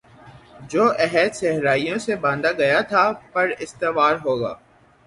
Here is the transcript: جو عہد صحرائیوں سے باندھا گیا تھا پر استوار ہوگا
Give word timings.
جو 0.69 0.87
عہد 0.99 1.35
صحرائیوں 1.35 1.97
سے 2.05 2.15
باندھا 2.23 2.51
گیا 2.59 2.81
تھا 2.89 3.11
پر 3.33 3.51
استوار 3.59 4.15
ہوگا 4.25 4.53